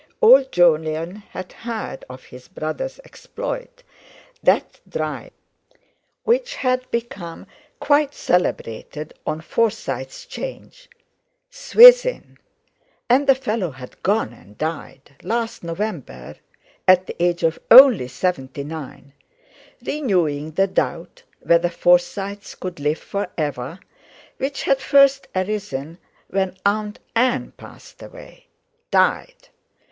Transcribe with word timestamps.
Old 0.19 0.51
Jolyon 0.51 1.17
had 1.29 1.53
heard 1.53 2.03
of 2.09 2.23
his 2.23 2.47
brother's 2.47 2.97
exploit—that 3.05 4.79
drive 4.89 5.31
which 6.23 6.55
had 6.55 6.89
become 6.89 7.45
quite 7.79 8.15
celebrated 8.15 9.13
on 9.27 9.41
Forsyte 9.41 10.25
'Change. 10.27 10.89
Swithin! 11.51 12.39
And 13.11 13.27
the 13.27 13.35
fellow 13.35 13.69
had 13.69 14.01
gone 14.01 14.33
and 14.33 14.57
died, 14.57 15.17
last 15.21 15.63
November, 15.63 16.33
at 16.87 17.05
the 17.05 17.23
age 17.23 17.43
of 17.43 17.59
only 17.69 18.07
seventy 18.07 18.63
nine, 18.63 19.13
renewing 19.85 20.53
the 20.53 20.65
doubt 20.65 21.21
whether 21.41 21.69
Forsytes 21.69 22.55
could 22.55 22.79
live 22.79 22.97
for 22.97 23.27
ever, 23.37 23.79
which 24.37 24.63
had 24.63 24.79
first 24.81 25.27
arisen 25.35 25.99
when 26.27 26.57
Aunt 26.65 26.97
Ann 27.15 27.51
passed 27.55 28.01
away. 28.01 28.47
Died! 28.89 29.49